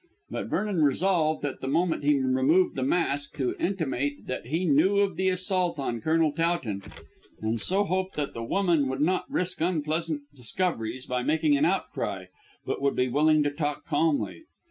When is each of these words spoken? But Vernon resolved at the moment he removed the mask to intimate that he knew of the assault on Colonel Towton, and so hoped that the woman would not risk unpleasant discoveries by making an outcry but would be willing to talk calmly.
But 0.31 0.47
Vernon 0.47 0.81
resolved 0.81 1.45
at 1.45 1.61
the 1.61 1.67
moment 1.67 2.03
he 2.03 2.17
removed 2.19 2.75
the 2.75 2.81
mask 2.81 3.37
to 3.37 3.55
intimate 3.59 4.25
that 4.25 4.47
he 4.47 4.65
knew 4.65 4.97
of 5.01 5.15
the 5.15 5.29
assault 5.29 5.77
on 5.77 6.01
Colonel 6.01 6.31
Towton, 6.31 6.81
and 7.39 7.61
so 7.61 7.83
hoped 7.83 8.15
that 8.15 8.33
the 8.33 8.41
woman 8.43 8.87
would 8.87 9.01
not 9.01 9.29
risk 9.29 9.61
unpleasant 9.61 10.23
discoveries 10.33 11.05
by 11.05 11.21
making 11.21 11.55
an 11.55 11.65
outcry 11.65 12.25
but 12.65 12.81
would 12.81 12.95
be 12.95 13.09
willing 13.09 13.43
to 13.43 13.51
talk 13.51 13.85
calmly. 13.85 14.45